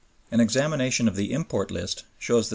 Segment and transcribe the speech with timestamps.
[0.31, 2.49] An examination of the import list shows that 63.